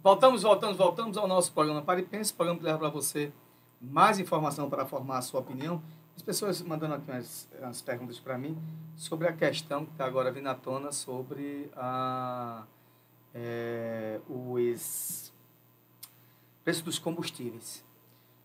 [0.00, 3.32] Voltamos, voltamos, voltamos ao nosso programa Pare e Pense, programa que leva para você
[3.80, 5.82] mais informação para formar a sua opinião.
[6.14, 8.56] As pessoas mandando aqui umas, umas perguntas para mim
[8.94, 12.64] sobre a questão que está agora vindo à tona sobre a,
[13.34, 15.32] é, os
[16.62, 17.84] preço dos combustíveis.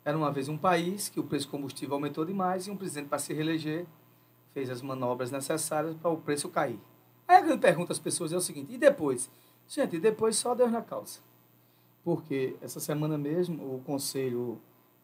[0.03, 3.09] Era uma vez um país que o preço do combustível aumentou demais e um presidente,
[3.09, 3.85] para se reeleger,
[4.55, 6.79] fez as manobras necessárias para o preço cair.
[7.27, 9.29] Aí a grande pergunta às pessoas é o seguinte: e depois?
[9.67, 11.19] Gente, depois só Deus na causa.
[12.03, 14.59] Porque essa semana mesmo o Conselho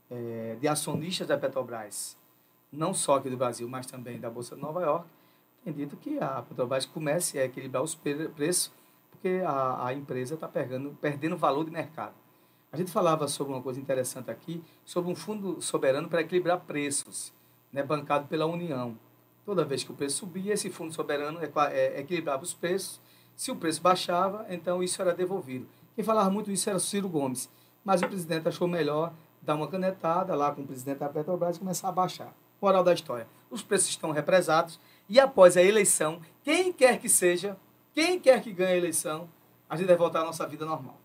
[0.10, 2.18] é, de Acionistas da Petrobras,
[2.72, 5.08] não só aqui do Brasil, mas também da Bolsa de Nova York,
[5.64, 8.72] tem dito que a Petrobras comece a equilibrar os preços,
[9.12, 12.14] porque a, a empresa está perdendo, valor de mercado.
[12.72, 17.34] A gente falava sobre uma coisa interessante aqui, sobre um fundo soberano para equilibrar preços,
[17.72, 18.98] né, bancado pela União.
[19.46, 23.02] Toda vez que o preço subia, esse fundo soberano é, equilibrava os preços.
[23.36, 25.68] Se o preço baixava, então isso era devolvido.
[26.00, 27.50] Quem falava muito isso era Ciro Gomes.
[27.84, 31.60] Mas o presidente achou melhor dar uma canetada lá com o presidente da Petrobras e
[31.60, 32.34] começar a baixar.
[32.62, 37.58] Moral da história: os preços estão represados e após a eleição, quem quer que seja,
[37.94, 39.30] quem quer que ganhe a eleição,
[39.70, 40.98] a gente vai voltar à nossa vida normal.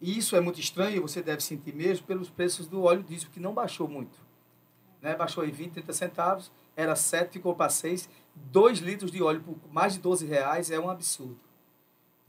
[0.00, 3.28] E isso é muito estranho e você deve sentir mesmo pelos preços do óleo diesel,
[3.30, 4.18] que não baixou muito.
[5.02, 5.14] Né?
[5.14, 8.08] Baixou em 20, 30 centavos era 7, ficou para 6.
[8.34, 11.49] 2 litros de óleo por mais de 12 reais é um absurdo.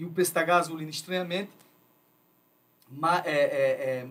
[0.02, 1.52] E o preço da gasolina, estranhamente,
[3.24, 4.08] é, é, é,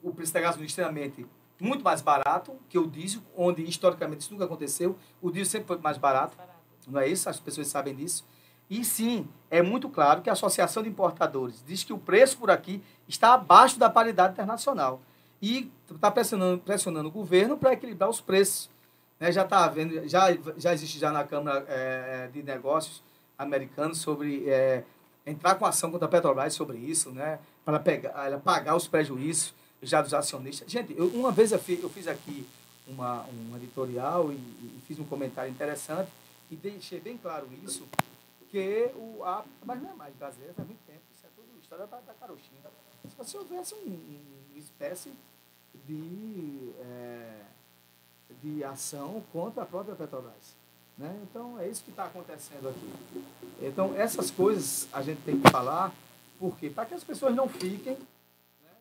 [0.00, 1.26] o preço da gasolina, estranhamente,
[1.58, 4.96] muito mais barato que o diesel, onde historicamente isso nunca aconteceu.
[5.20, 6.38] O diesel sempre foi mais barato,
[6.86, 7.28] não é isso?
[7.28, 8.24] As pessoas sabem disso.
[8.70, 12.48] E sim, é muito claro que a Associação de Importadores diz que o preço por
[12.48, 15.00] aqui está abaixo da paridade internacional.
[15.42, 18.70] E está pressionando, pressionando o governo para equilibrar os preços.
[19.18, 23.02] Né, já está havendo, já, já existe já na Câmara é, de Negócios
[23.36, 24.84] americanos sobre é,
[25.26, 29.52] entrar com ação contra a Petrobras sobre isso, né, para pegar, ela pagar os prejuízos
[29.82, 30.70] já dos acionistas.
[30.70, 32.46] Gente, eu, uma vez eu fiz, eu fiz aqui
[32.86, 36.10] uma, um editorial e, e, fiz um comentário interessante
[36.50, 37.86] e deixei bem claro isso,
[38.48, 41.86] que o a, mas não é mais brasileiro faz muito tempo, isso é tudo história
[41.86, 42.60] da, da carochinha.
[43.24, 44.20] Se houvesse um,
[44.52, 45.12] uma espécie
[45.86, 47.42] de é,
[48.42, 50.56] de ação contra a própria Petrobras.
[50.96, 51.20] Né?
[51.22, 52.92] Então, é isso que está acontecendo aqui.
[53.60, 55.92] Então, essas coisas a gente tem que falar,
[56.38, 57.98] porque para que as pessoas não fiquem,
[58.62, 58.76] né?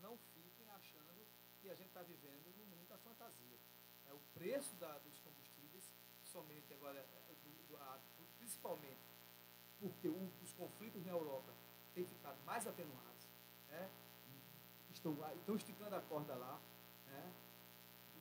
[0.00, 1.20] não fiquem achando
[1.60, 3.58] que a gente está vivendo num mundo da fantasia.
[4.08, 5.84] É o preço da, dos combustíveis,
[6.24, 7.98] somente agora, é, do, do, a,
[8.38, 9.04] principalmente
[9.78, 11.52] porque o, os conflitos na Europa
[11.94, 13.28] têm ficado mais atenuados,
[13.68, 13.88] né?
[14.90, 16.58] estão, estão esticando a corda lá,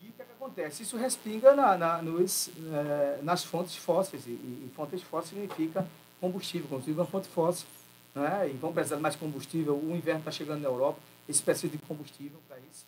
[0.05, 0.83] e o que, é que acontece?
[0.83, 4.27] Isso respinga na, na, nos, é, nas fontes fósseis.
[4.27, 5.87] E, e, fontes fósseis significa
[6.21, 6.67] combustível.
[6.69, 7.67] Combustível é uma fonte fóssil.
[8.13, 8.51] Né?
[8.51, 9.75] E vão precisar de mais combustível.
[9.75, 10.99] O inverno está chegando na Europa.
[11.27, 12.85] Eles precisam de combustível para isso.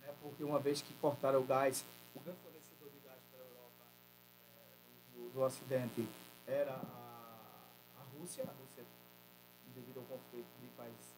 [0.00, 0.08] Né?
[0.22, 3.84] Porque uma vez que cortaram o gás, o grande fornecedor de gás para a Europa
[4.48, 6.08] é, do, do, Ocidente
[6.46, 8.42] era a, a Rússia.
[8.42, 8.84] A Rússia,
[9.74, 11.12] devido ao conflito de país,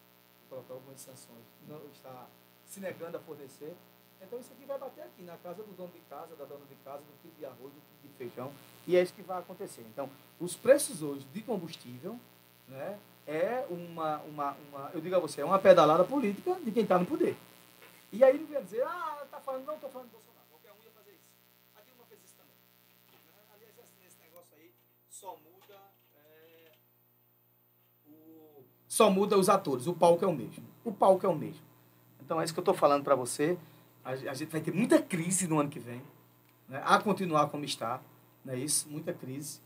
[0.49, 2.27] colocou algumas sanções, não está
[2.65, 3.73] se negando a fornecer.
[4.21, 6.75] Então isso aqui vai bater aqui, na casa do dono de casa, da dona de
[6.83, 8.51] casa, do quilo de arroz, do quilo de feijão,
[8.85, 9.85] e é isso que vai acontecer.
[9.93, 12.19] Então, os preços hoje de combustível,
[12.67, 16.83] né, é uma, uma, uma eu digo a você, é uma pedalada política de quem
[16.83, 17.35] está no poder.
[18.11, 20.83] E aí ele vai dizer, ah, está falando, não estou falando de Bolsonaro, qualquer um
[20.83, 21.27] ia fazer isso.
[21.75, 22.55] A Dilma fez isso também.
[23.53, 23.73] Aliás,
[24.05, 24.71] esse negócio aí
[25.09, 25.79] só muda,
[26.15, 26.71] é,
[28.07, 30.65] o, só muda os atores, o palco é o mesmo.
[30.85, 31.61] O palco é o mesmo.
[32.21, 33.57] Então é isso que eu estou falando para você
[34.07, 36.01] a, gente vai ter muita crise no ano que vem,
[36.69, 36.81] né?
[36.85, 37.99] a continuar como está,
[38.43, 38.87] não é isso?
[38.89, 39.59] Muita crise.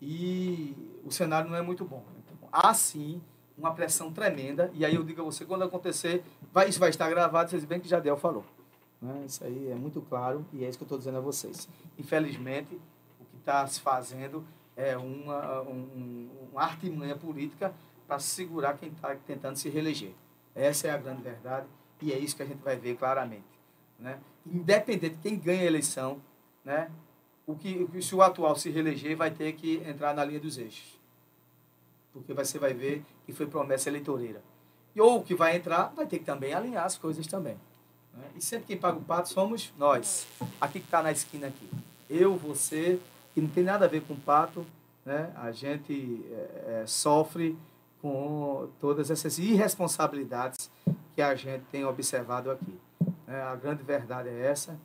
[0.00, 2.02] E o cenário não é muito bom.
[2.18, 3.20] Então, há sim
[3.56, 6.22] uma pressão tremenda, e aí eu digo a você, quando acontecer,
[6.52, 8.44] vai, isso vai estar gravado, vocês bem que Jadel falou.
[9.00, 9.24] Né?
[9.26, 11.68] Isso aí é muito claro, e é isso que eu estou dizendo a vocês.
[11.98, 12.74] Infelizmente,
[13.20, 14.44] o que está se fazendo
[14.74, 17.74] é uma, um, uma artimanha política
[18.06, 20.12] para segurar quem está tentando se reeleger.
[20.54, 21.66] Essa é a grande verdade,
[22.00, 23.55] e é isso que a gente vai ver claramente.
[23.98, 24.18] Né?
[24.46, 26.20] Independente de quem ganha a eleição,
[26.64, 26.90] né?
[27.46, 30.98] o que, se o atual se reeleger, vai ter que entrar na linha dos eixos.
[32.12, 34.42] Porque você vai ver que foi promessa eleitoreira.
[34.94, 37.56] E ou que vai entrar, vai ter que também alinhar as coisas também.
[38.14, 38.24] Né?
[38.34, 40.26] E sempre quem paga o pato somos nós.
[40.60, 41.68] Aqui que está na esquina aqui.
[42.08, 42.98] Eu, você,
[43.34, 44.66] que não tem nada a ver com o pato,
[45.04, 45.30] né?
[45.36, 47.56] a gente é, é, sofre
[48.00, 50.70] com todas essas irresponsabilidades
[51.14, 52.78] que a gente tem observado aqui.
[53.26, 54.78] É, a grande verdade é essa.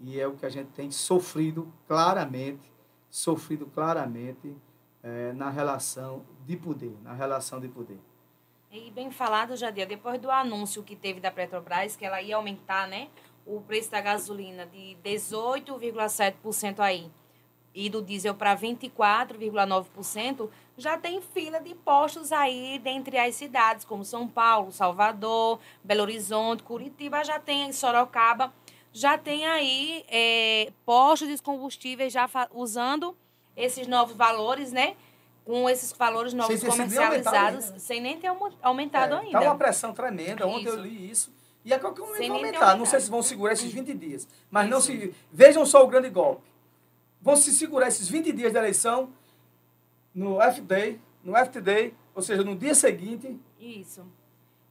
[0.00, 2.72] E é o que a gente tem sofrido claramente,
[3.10, 4.56] sofrido claramente
[5.02, 7.98] é, na relação de poder, na relação de poder.
[8.70, 12.88] E bem falado, Jadir, depois do anúncio que teve da Petrobras, que ela ia aumentar,
[12.88, 13.08] né,
[13.46, 17.10] o preço da gasolina de 18,7% aí
[17.74, 24.04] e do diesel para 24,9%, já tem fila de postos aí dentre as cidades, como
[24.04, 28.52] São Paulo, Salvador, Belo Horizonte, Curitiba, já tem Sorocaba,
[28.92, 33.16] já tem aí é, postos de combustíveis já usando
[33.56, 34.94] esses novos valores, né?
[35.44, 38.32] Com esses valores novos sem comercializados, nem sem nem ter
[38.62, 39.38] aumentado é, ainda.
[39.38, 40.46] Está uma pressão tremenda.
[40.46, 41.30] Ontem eu li isso.
[41.64, 42.76] E a qualquer momento vai aumentar.
[42.76, 44.28] Não sei se vão segurar esses 20 dias.
[44.50, 44.70] Mas isso.
[44.72, 45.14] não se.
[45.32, 46.53] Vejam só o grande golpe.
[47.24, 49.08] Vão se segurar esses 20 dias da eleição
[50.14, 53.40] no F-Day, no FT-Day, ou seja, no dia seguinte.
[53.58, 54.04] Isso.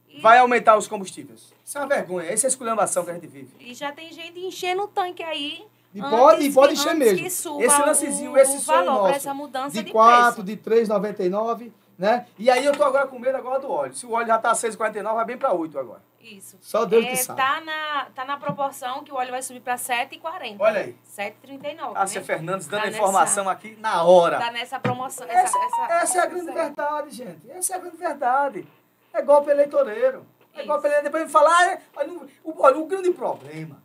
[0.08, 0.20] E...
[0.20, 1.52] Vai aumentar os combustíveis.
[1.64, 2.28] Isso é uma vergonha.
[2.30, 3.50] Essa é a esculhambação que a gente vive.
[3.58, 7.26] E já tem gente enchendo o tanque aí e pode, e pode encher mesmo.
[7.26, 9.14] esse lancezinho, o, esse som nosso.
[9.14, 12.26] Essa mudança de, de 4, de 3,99, né?
[12.38, 13.94] E aí eu tô agora com medo agora do óleo.
[13.94, 16.02] Se o óleo já tá 6,49, vai bem para 8 agora.
[16.20, 16.56] Isso.
[16.60, 17.40] Só Deus é, que sabe.
[17.40, 20.56] Tá na, tá na proporção que o óleo vai subir para 7,40.
[20.58, 20.96] Olha aí.
[21.16, 21.92] 7,39.
[21.92, 22.26] Cássia né?
[22.26, 24.38] Fernandes dando tá informação nessa, aqui na hora.
[24.38, 25.26] Tá nessa promoção.
[25.28, 27.50] Essa, essa, essa, essa é a grande verdade, gente.
[27.50, 28.66] Essa é a grande verdade.
[29.12, 30.26] É golpe eleitoreiro.
[30.54, 30.66] É Isso.
[30.66, 31.02] golpe eleitoreiro.
[31.04, 33.82] Depois me falar, olha, o, olha, o grande problema,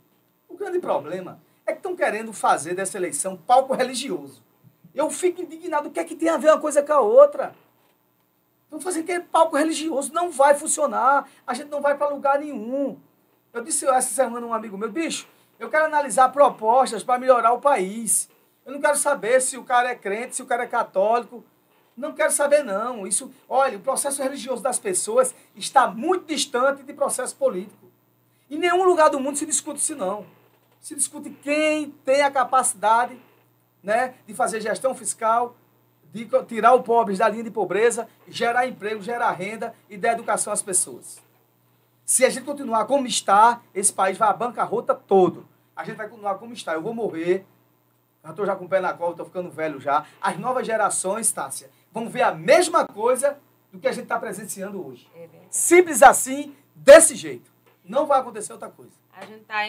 [0.47, 4.41] o grande problema é que estão querendo fazer dessa eleição palco religioso.
[4.95, 5.89] Eu fico indignado.
[5.89, 7.53] O que é que tem a ver uma coisa com a outra?
[8.79, 10.13] Fazendo que é palco religioso.
[10.13, 11.27] Não vai funcionar.
[11.45, 12.97] A gente não vai para lugar nenhum.
[13.51, 15.27] Eu disse essa semana a um amigo meu, bicho,
[15.57, 18.29] eu quero analisar propostas para melhorar o país.
[18.65, 21.43] Eu não quero saber se o cara é crente, se o cara é católico.
[21.97, 23.07] Não quero saber, não.
[23.07, 27.89] Isso, olha, o processo religioso das pessoas está muito distante de processo político.
[28.49, 30.25] Em nenhum lugar do mundo se discute isso, não
[30.79, 33.19] se discute quem tem a capacidade
[33.83, 35.55] né, de fazer gestão fiscal,
[36.11, 40.51] de tirar o pobre da linha de pobreza, gerar emprego, gerar renda e dar educação
[40.51, 41.21] às pessoas.
[42.03, 45.47] Se a gente continuar como está, esse país vai à bancarrota todo.
[45.75, 46.73] A gente vai continuar como está.
[46.73, 47.45] Eu vou morrer,
[48.23, 50.05] já estou já com o pé na cova, estou ficando velho já.
[50.19, 53.37] As novas gerações, Tássia, vão ver a mesma coisa
[53.71, 55.07] do que a gente está presenciando hoje.
[55.15, 57.51] É Simples assim, desse jeito.
[57.83, 58.91] Não vai acontecer outra coisa.
[59.15, 59.67] A gente está